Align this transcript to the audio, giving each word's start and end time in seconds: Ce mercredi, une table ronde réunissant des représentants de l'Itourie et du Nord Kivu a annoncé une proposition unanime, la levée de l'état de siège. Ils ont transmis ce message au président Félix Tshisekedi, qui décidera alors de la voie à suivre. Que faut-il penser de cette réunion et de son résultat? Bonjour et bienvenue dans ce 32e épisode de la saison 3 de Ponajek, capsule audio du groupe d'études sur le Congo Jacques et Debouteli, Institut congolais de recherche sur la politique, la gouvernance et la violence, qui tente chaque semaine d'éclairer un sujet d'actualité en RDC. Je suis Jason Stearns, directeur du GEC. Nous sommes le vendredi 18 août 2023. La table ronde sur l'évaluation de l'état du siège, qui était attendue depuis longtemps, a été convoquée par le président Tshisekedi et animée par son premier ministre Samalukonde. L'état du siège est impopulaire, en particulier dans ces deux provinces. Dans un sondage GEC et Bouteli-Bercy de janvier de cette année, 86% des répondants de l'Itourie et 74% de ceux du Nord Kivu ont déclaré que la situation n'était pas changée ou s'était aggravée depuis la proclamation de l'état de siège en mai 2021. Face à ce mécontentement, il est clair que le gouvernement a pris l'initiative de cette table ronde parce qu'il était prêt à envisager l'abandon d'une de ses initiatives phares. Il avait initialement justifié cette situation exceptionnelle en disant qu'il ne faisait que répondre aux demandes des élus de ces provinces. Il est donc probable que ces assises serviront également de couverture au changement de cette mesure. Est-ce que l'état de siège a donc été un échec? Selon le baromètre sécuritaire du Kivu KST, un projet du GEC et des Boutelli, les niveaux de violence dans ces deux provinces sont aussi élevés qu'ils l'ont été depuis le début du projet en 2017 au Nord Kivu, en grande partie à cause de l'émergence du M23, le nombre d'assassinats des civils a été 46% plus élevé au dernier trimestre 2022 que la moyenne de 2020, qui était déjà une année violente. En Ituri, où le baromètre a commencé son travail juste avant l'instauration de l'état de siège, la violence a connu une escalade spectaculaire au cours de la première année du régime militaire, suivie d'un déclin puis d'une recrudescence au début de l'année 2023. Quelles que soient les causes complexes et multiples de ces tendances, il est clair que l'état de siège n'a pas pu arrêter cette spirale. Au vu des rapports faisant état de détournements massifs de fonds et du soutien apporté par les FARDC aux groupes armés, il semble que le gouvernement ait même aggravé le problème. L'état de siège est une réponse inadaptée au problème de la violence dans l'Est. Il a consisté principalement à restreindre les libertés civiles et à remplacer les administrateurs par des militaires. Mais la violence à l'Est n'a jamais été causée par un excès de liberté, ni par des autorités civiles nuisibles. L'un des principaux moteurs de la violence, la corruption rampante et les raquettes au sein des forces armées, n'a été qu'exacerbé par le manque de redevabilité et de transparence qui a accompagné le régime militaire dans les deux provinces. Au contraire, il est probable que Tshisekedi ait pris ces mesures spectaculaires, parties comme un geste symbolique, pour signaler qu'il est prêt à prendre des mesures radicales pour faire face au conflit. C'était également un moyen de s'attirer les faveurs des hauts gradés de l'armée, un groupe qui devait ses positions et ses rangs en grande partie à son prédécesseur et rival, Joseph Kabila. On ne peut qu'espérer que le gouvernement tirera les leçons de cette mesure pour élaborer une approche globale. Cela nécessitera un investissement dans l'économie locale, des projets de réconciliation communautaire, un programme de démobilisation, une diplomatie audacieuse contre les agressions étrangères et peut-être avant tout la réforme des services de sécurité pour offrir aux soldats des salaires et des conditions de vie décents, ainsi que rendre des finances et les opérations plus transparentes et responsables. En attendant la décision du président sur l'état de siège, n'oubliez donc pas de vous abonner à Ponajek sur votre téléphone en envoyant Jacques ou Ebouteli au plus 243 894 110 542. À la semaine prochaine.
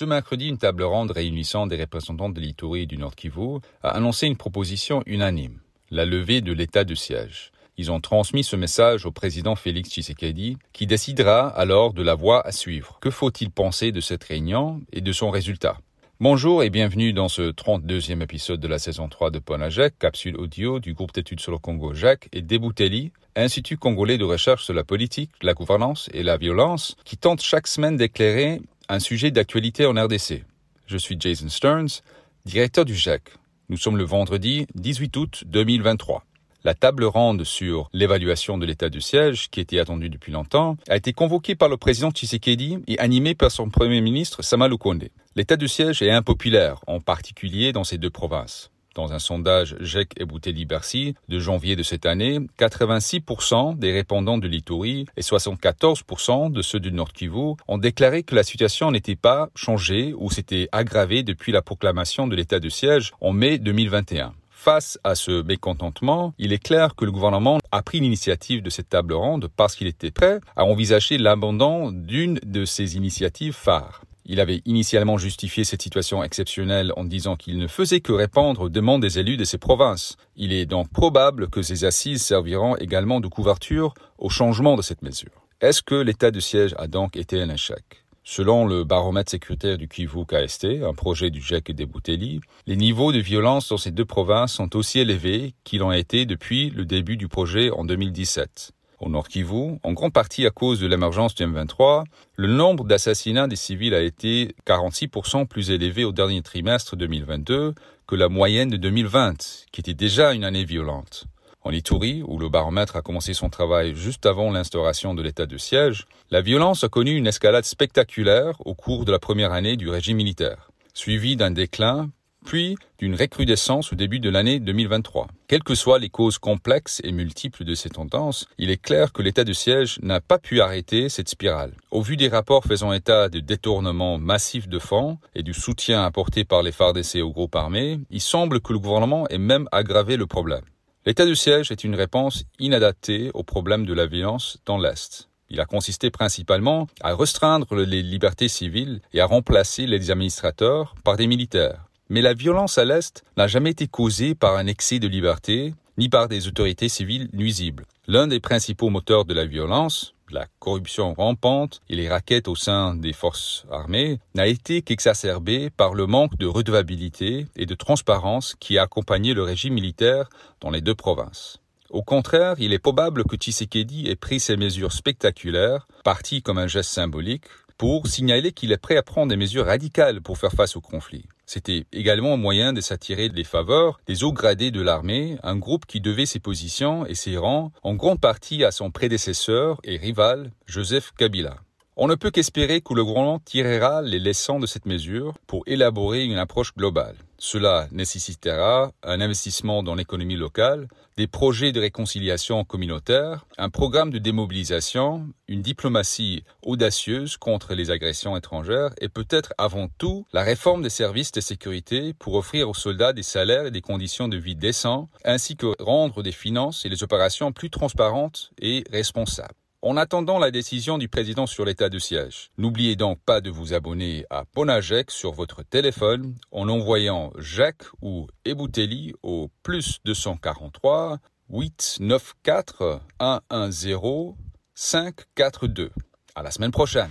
Ce 0.00 0.06
mercredi, 0.06 0.48
une 0.48 0.56
table 0.56 0.82
ronde 0.82 1.10
réunissant 1.10 1.66
des 1.66 1.76
représentants 1.76 2.30
de 2.30 2.40
l'Itourie 2.40 2.84
et 2.84 2.86
du 2.86 2.96
Nord 2.96 3.14
Kivu 3.14 3.58
a 3.82 3.90
annoncé 3.90 4.26
une 4.26 4.38
proposition 4.38 5.02
unanime, 5.04 5.60
la 5.90 6.06
levée 6.06 6.40
de 6.40 6.54
l'état 6.54 6.84
de 6.84 6.94
siège. 6.94 7.52
Ils 7.76 7.92
ont 7.92 8.00
transmis 8.00 8.42
ce 8.42 8.56
message 8.56 9.04
au 9.04 9.10
président 9.10 9.56
Félix 9.56 9.90
Tshisekedi, 9.90 10.56
qui 10.72 10.86
décidera 10.86 11.48
alors 11.48 11.92
de 11.92 12.02
la 12.02 12.14
voie 12.14 12.40
à 12.46 12.50
suivre. 12.50 12.96
Que 13.02 13.10
faut-il 13.10 13.50
penser 13.50 13.92
de 13.92 14.00
cette 14.00 14.24
réunion 14.24 14.80
et 14.90 15.02
de 15.02 15.12
son 15.12 15.28
résultat? 15.28 15.76
Bonjour 16.18 16.62
et 16.62 16.70
bienvenue 16.70 17.12
dans 17.12 17.28
ce 17.28 17.50
32e 17.50 18.22
épisode 18.22 18.60
de 18.60 18.68
la 18.68 18.78
saison 18.78 19.06
3 19.06 19.30
de 19.30 19.38
Ponajek, 19.38 19.98
capsule 19.98 20.38
audio 20.38 20.80
du 20.80 20.94
groupe 20.94 21.12
d'études 21.12 21.40
sur 21.40 21.52
le 21.52 21.58
Congo 21.58 21.92
Jacques 21.92 22.30
et 22.32 22.40
Debouteli, 22.40 23.12
Institut 23.36 23.76
congolais 23.76 24.18
de 24.18 24.24
recherche 24.24 24.64
sur 24.64 24.74
la 24.74 24.82
politique, 24.82 25.30
la 25.42 25.54
gouvernance 25.54 26.10
et 26.12 26.22
la 26.22 26.36
violence, 26.36 26.96
qui 27.04 27.16
tente 27.16 27.42
chaque 27.42 27.68
semaine 27.68 27.96
d'éclairer 27.96 28.60
un 28.90 28.98
sujet 28.98 29.30
d'actualité 29.30 29.86
en 29.86 29.92
RDC. 29.92 30.44
Je 30.86 30.96
suis 30.96 31.16
Jason 31.18 31.48
Stearns, 31.48 32.02
directeur 32.44 32.84
du 32.84 32.96
GEC. 32.96 33.22
Nous 33.68 33.76
sommes 33.76 33.96
le 33.96 34.02
vendredi 34.02 34.66
18 34.74 35.16
août 35.16 35.44
2023. 35.46 36.24
La 36.64 36.74
table 36.74 37.04
ronde 37.04 37.44
sur 37.44 37.88
l'évaluation 37.92 38.58
de 38.58 38.66
l'état 38.66 38.88
du 38.88 39.00
siège, 39.00 39.48
qui 39.48 39.60
était 39.60 39.78
attendue 39.78 40.10
depuis 40.10 40.32
longtemps, 40.32 40.76
a 40.88 40.96
été 40.96 41.12
convoquée 41.12 41.54
par 41.54 41.68
le 41.68 41.76
président 41.76 42.10
Tshisekedi 42.10 42.78
et 42.88 42.98
animée 42.98 43.36
par 43.36 43.52
son 43.52 43.70
premier 43.70 44.00
ministre 44.00 44.42
Samalukonde. 44.42 45.08
L'état 45.36 45.56
du 45.56 45.68
siège 45.68 46.02
est 46.02 46.10
impopulaire, 46.10 46.80
en 46.88 46.98
particulier 47.00 47.72
dans 47.72 47.84
ces 47.84 47.96
deux 47.96 48.10
provinces. 48.10 48.72
Dans 48.94 49.12
un 49.12 49.20
sondage 49.20 49.76
GEC 49.80 50.14
et 50.18 50.24
Bouteli-Bercy 50.24 51.14
de 51.28 51.38
janvier 51.38 51.76
de 51.76 51.82
cette 51.82 52.06
année, 52.06 52.40
86% 52.58 53.78
des 53.78 53.92
répondants 53.92 54.38
de 54.38 54.48
l'Itourie 54.48 55.06
et 55.16 55.20
74% 55.20 56.50
de 56.50 56.62
ceux 56.62 56.80
du 56.80 56.90
Nord 56.90 57.12
Kivu 57.12 57.54
ont 57.68 57.78
déclaré 57.78 58.24
que 58.24 58.34
la 58.34 58.42
situation 58.42 58.90
n'était 58.90 59.16
pas 59.16 59.48
changée 59.54 60.12
ou 60.16 60.30
s'était 60.30 60.68
aggravée 60.72 61.22
depuis 61.22 61.52
la 61.52 61.62
proclamation 61.62 62.26
de 62.26 62.34
l'état 62.34 62.58
de 62.58 62.68
siège 62.68 63.12
en 63.20 63.32
mai 63.32 63.58
2021. 63.58 64.34
Face 64.50 64.98
à 65.04 65.14
ce 65.14 65.42
mécontentement, 65.42 66.34
il 66.36 66.52
est 66.52 66.62
clair 66.62 66.94
que 66.94 67.06
le 67.06 67.12
gouvernement 67.12 67.60
a 67.72 67.82
pris 67.82 68.00
l'initiative 68.00 68.62
de 68.62 68.68
cette 68.68 68.90
table 68.90 69.14
ronde 69.14 69.48
parce 69.56 69.74
qu'il 69.74 69.86
était 69.86 70.10
prêt 70.10 70.40
à 70.54 70.64
envisager 70.64 71.16
l'abandon 71.16 71.92
d'une 71.92 72.38
de 72.44 72.66
ses 72.66 72.96
initiatives 72.96 73.54
phares. 73.54 74.02
Il 74.32 74.38
avait 74.38 74.62
initialement 74.64 75.18
justifié 75.18 75.64
cette 75.64 75.82
situation 75.82 76.22
exceptionnelle 76.22 76.92
en 76.96 77.02
disant 77.02 77.34
qu'il 77.34 77.58
ne 77.58 77.66
faisait 77.66 77.98
que 77.98 78.12
répondre 78.12 78.60
aux 78.60 78.68
demandes 78.68 79.02
des 79.02 79.18
élus 79.18 79.36
de 79.36 79.42
ces 79.42 79.58
provinces. 79.58 80.16
Il 80.36 80.52
est 80.52 80.66
donc 80.66 80.88
probable 80.88 81.48
que 81.48 81.62
ces 81.62 81.84
assises 81.84 82.22
serviront 82.22 82.76
également 82.76 83.18
de 83.18 83.26
couverture 83.26 83.92
au 84.18 84.28
changement 84.28 84.76
de 84.76 84.82
cette 84.82 85.02
mesure. 85.02 85.32
Est-ce 85.60 85.82
que 85.82 85.96
l'état 85.96 86.30
de 86.30 86.38
siège 86.38 86.76
a 86.78 86.86
donc 86.86 87.16
été 87.16 87.42
un 87.42 87.50
échec? 87.50 87.82
Selon 88.22 88.68
le 88.68 88.84
baromètre 88.84 89.32
sécuritaire 89.32 89.78
du 89.78 89.88
Kivu 89.88 90.24
KST, 90.24 90.84
un 90.84 90.94
projet 90.94 91.30
du 91.30 91.40
GEC 91.40 91.70
et 91.70 91.74
des 91.74 91.86
Boutelli, 91.86 92.40
les 92.68 92.76
niveaux 92.76 93.10
de 93.10 93.18
violence 93.18 93.70
dans 93.70 93.78
ces 93.78 93.90
deux 93.90 94.04
provinces 94.04 94.52
sont 94.52 94.76
aussi 94.76 95.00
élevés 95.00 95.54
qu'ils 95.64 95.80
l'ont 95.80 95.90
été 95.90 96.24
depuis 96.24 96.70
le 96.70 96.84
début 96.84 97.16
du 97.16 97.26
projet 97.26 97.72
en 97.72 97.84
2017 97.84 98.70
au 99.00 99.08
Nord 99.08 99.28
Kivu, 99.28 99.78
en 99.82 99.92
grande 99.92 100.12
partie 100.12 100.46
à 100.46 100.50
cause 100.50 100.78
de 100.80 100.86
l'émergence 100.86 101.34
du 101.34 101.44
M23, 101.44 102.04
le 102.36 102.48
nombre 102.48 102.84
d'assassinats 102.84 103.48
des 103.48 103.56
civils 103.56 103.94
a 103.94 104.02
été 104.02 104.54
46% 104.66 105.46
plus 105.46 105.70
élevé 105.70 106.04
au 106.04 106.12
dernier 106.12 106.42
trimestre 106.42 106.96
2022 106.96 107.74
que 108.06 108.14
la 108.14 108.28
moyenne 108.28 108.70
de 108.70 108.76
2020, 108.76 109.66
qui 109.72 109.80
était 109.80 109.94
déjà 109.94 110.32
une 110.32 110.44
année 110.44 110.64
violente. 110.64 111.24
En 111.62 111.72
Ituri, 111.72 112.22
où 112.26 112.38
le 112.38 112.48
baromètre 112.48 112.96
a 112.96 113.02
commencé 113.02 113.34
son 113.34 113.50
travail 113.50 113.94
juste 113.94 114.24
avant 114.26 114.50
l'instauration 114.50 115.14
de 115.14 115.22
l'état 115.22 115.46
de 115.46 115.58
siège, 115.58 116.06
la 116.30 116.40
violence 116.40 116.84
a 116.84 116.88
connu 116.88 117.16
une 117.16 117.26
escalade 117.26 117.64
spectaculaire 117.64 118.54
au 118.66 118.74
cours 118.74 119.04
de 119.04 119.12
la 119.12 119.18
première 119.18 119.52
année 119.52 119.76
du 119.76 119.88
régime 119.88 120.16
militaire, 120.16 120.70
suivie 120.94 121.36
d'un 121.36 121.50
déclin 121.50 122.10
puis 122.44 122.76
d'une 122.98 123.14
recrudescence 123.14 123.92
au 123.92 123.96
début 123.96 124.20
de 124.20 124.30
l'année 124.30 124.60
2023. 124.60 125.28
Quelles 125.48 125.62
que 125.62 125.74
soient 125.74 125.98
les 125.98 126.08
causes 126.08 126.38
complexes 126.38 127.00
et 127.04 127.12
multiples 127.12 127.64
de 127.64 127.74
ces 127.74 127.90
tendances, 127.90 128.46
il 128.58 128.70
est 128.70 128.80
clair 128.80 129.12
que 129.12 129.22
l'état 129.22 129.44
de 129.44 129.52
siège 129.52 129.98
n'a 130.02 130.20
pas 130.20 130.38
pu 130.38 130.60
arrêter 130.60 131.08
cette 131.08 131.28
spirale. 131.28 131.74
Au 131.90 132.02
vu 132.02 132.16
des 132.16 132.28
rapports 132.28 132.64
faisant 132.64 132.92
état 132.92 133.28
de 133.28 133.40
détournements 133.40 134.18
massifs 134.18 134.68
de 134.68 134.78
fonds 134.78 135.18
et 135.34 135.42
du 135.42 135.54
soutien 135.54 136.04
apporté 136.04 136.44
par 136.44 136.62
les 136.62 136.72
FARDC 136.72 137.16
aux 137.22 137.32
groupes 137.32 137.56
armés, 137.56 138.00
il 138.10 138.20
semble 138.20 138.60
que 138.60 138.72
le 138.72 138.78
gouvernement 138.78 139.28
ait 139.28 139.38
même 139.38 139.68
aggravé 139.72 140.16
le 140.16 140.26
problème. 140.26 140.64
L'état 141.06 141.24
de 141.24 141.34
siège 141.34 141.70
est 141.70 141.84
une 141.84 141.94
réponse 141.94 142.44
inadaptée 142.58 143.30
au 143.32 143.42
problème 143.42 143.86
de 143.86 143.94
la 143.94 144.06
violence 144.06 144.58
dans 144.66 144.78
l'Est. 144.78 145.30
Il 145.48 145.60
a 145.60 145.64
consisté 145.64 146.10
principalement 146.10 146.86
à 147.00 147.14
restreindre 147.14 147.74
les 147.74 148.02
libertés 148.02 148.48
civiles 148.48 149.00
et 149.12 149.20
à 149.20 149.26
remplacer 149.26 149.86
les 149.86 150.10
administrateurs 150.10 150.94
par 151.02 151.16
des 151.16 151.26
militaires. 151.26 151.89
Mais 152.10 152.22
la 152.22 152.34
violence 152.34 152.76
à 152.76 152.84
l'Est 152.84 153.22
n'a 153.36 153.46
jamais 153.46 153.70
été 153.70 153.86
causée 153.86 154.34
par 154.34 154.56
un 154.56 154.66
excès 154.66 154.98
de 154.98 155.06
liberté, 155.06 155.74
ni 155.96 156.08
par 156.08 156.26
des 156.26 156.48
autorités 156.48 156.88
civiles 156.88 157.28
nuisibles. 157.32 157.86
L'un 158.08 158.26
des 158.26 158.40
principaux 158.40 158.90
moteurs 158.90 159.24
de 159.24 159.32
la 159.32 159.46
violence, 159.46 160.12
la 160.28 160.46
corruption 160.58 161.14
rampante 161.14 161.80
et 161.88 161.94
les 161.94 162.08
raquettes 162.08 162.48
au 162.48 162.56
sein 162.56 162.96
des 162.96 163.12
forces 163.12 163.64
armées, 163.70 164.18
n'a 164.34 164.48
été 164.48 164.82
qu'exacerbé 164.82 165.70
par 165.70 165.94
le 165.94 166.06
manque 166.06 166.36
de 166.36 166.46
redevabilité 166.46 167.46
et 167.54 167.66
de 167.66 167.74
transparence 167.76 168.56
qui 168.58 168.76
a 168.76 168.82
accompagné 168.82 169.32
le 169.32 169.44
régime 169.44 169.74
militaire 169.74 170.28
dans 170.60 170.70
les 170.70 170.80
deux 170.80 170.96
provinces. 170.96 171.58
Au 171.90 172.02
contraire, 172.02 172.56
il 172.58 172.72
est 172.72 172.80
probable 172.80 173.22
que 173.22 173.36
Tshisekedi 173.36 174.08
ait 174.08 174.16
pris 174.16 174.40
ces 174.40 174.56
mesures 174.56 174.92
spectaculaires, 174.92 175.86
parties 176.02 176.42
comme 176.42 176.58
un 176.58 176.66
geste 176.66 176.90
symbolique, 176.90 177.44
pour 177.78 178.08
signaler 178.08 178.50
qu'il 178.50 178.72
est 178.72 178.78
prêt 178.78 178.96
à 178.96 179.02
prendre 179.04 179.30
des 179.30 179.36
mesures 179.36 179.66
radicales 179.66 180.20
pour 180.20 180.38
faire 180.38 180.52
face 180.52 180.76
au 180.76 180.80
conflit. 180.80 181.24
C'était 181.52 181.84
également 181.92 182.34
un 182.34 182.36
moyen 182.36 182.72
de 182.72 182.80
s'attirer 182.80 183.28
les 183.28 183.42
faveurs 183.42 183.98
des 184.06 184.22
hauts 184.22 184.32
gradés 184.32 184.70
de 184.70 184.80
l'armée, 184.80 185.36
un 185.42 185.56
groupe 185.56 185.84
qui 185.84 186.00
devait 186.00 186.24
ses 186.24 186.38
positions 186.38 187.04
et 187.06 187.16
ses 187.16 187.36
rangs 187.36 187.72
en 187.82 187.94
grande 187.94 188.20
partie 188.20 188.62
à 188.62 188.70
son 188.70 188.92
prédécesseur 188.92 189.80
et 189.82 189.96
rival, 189.96 190.52
Joseph 190.66 191.10
Kabila. 191.18 191.56
On 192.02 192.08
ne 192.08 192.14
peut 192.14 192.30
qu'espérer 192.30 192.80
que 192.80 192.94
le 192.94 193.04
gouvernement 193.04 193.40
tirera 193.40 194.00
les 194.00 194.18
leçons 194.18 194.58
de 194.58 194.64
cette 194.64 194.86
mesure 194.86 195.34
pour 195.46 195.64
élaborer 195.66 196.24
une 196.24 196.38
approche 196.38 196.74
globale. 196.74 197.14
Cela 197.36 197.88
nécessitera 197.92 198.92
un 199.02 199.20
investissement 199.20 199.82
dans 199.82 199.94
l'économie 199.94 200.36
locale, 200.36 200.88
des 201.18 201.26
projets 201.26 201.72
de 201.72 201.80
réconciliation 201.80 202.64
communautaire, 202.64 203.44
un 203.58 203.68
programme 203.68 204.10
de 204.10 204.16
démobilisation, 204.16 205.28
une 205.46 205.60
diplomatie 205.60 206.42
audacieuse 206.62 207.36
contre 207.36 207.74
les 207.74 207.90
agressions 207.90 208.34
étrangères 208.34 208.94
et 209.02 209.10
peut-être 209.10 209.52
avant 209.58 209.88
tout 209.98 210.24
la 210.32 210.42
réforme 210.42 210.80
des 210.80 210.88
services 210.88 211.32
de 211.32 211.42
sécurité 211.42 212.14
pour 212.14 212.32
offrir 212.32 212.70
aux 212.70 212.74
soldats 212.74 213.12
des 213.12 213.22
salaires 213.22 213.66
et 213.66 213.70
des 213.70 213.82
conditions 213.82 214.26
de 214.26 214.38
vie 214.38 214.56
décents, 214.56 215.10
ainsi 215.22 215.54
que 215.54 215.74
rendre 215.78 216.22
des 216.22 216.32
finances 216.32 216.86
et 216.86 216.88
les 216.88 217.02
opérations 217.02 217.52
plus 217.52 217.68
transparentes 217.68 218.52
et 218.58 218.84
responsables. 218.90 219.59
En 219.82 219.96
attendant 219.96 220.38
la 220.38 220.50
décision 220.50 220.98
du 220.98 221.08
président 221.08 221.46
sur 221.46 221.64
l'état 221.64 221.88
de 221.88 221.98
siège, 221.98 222.50
n'oubliez 222.58 222.96
donc 222.96 223.18
pas 223.24 223.40
de 223.40 223.48
vous 223.48 223.72
abonner 223.72 224.26
à 224.28 224.44
Ponajek 224.44 225.10
sur 225.10 225.32
votre 225.32 225.62
téléphone 225.62 226.34
en 226.50 226.68
envoyant 226.68 227.32
Jacques 227.38 227.86
ou 228.02 228.26
Ebouteli 228.44 229.14
au 229.22 229.48
plus 229.62 230.00
243 230.04 231.16
894 231.48 233.00
110 233.18 234.34
542. 234.74 235.90
À 236.34 236.42
la 236.42 236.50
semaine 236.50 236.72
prochaine. 236.72 237.10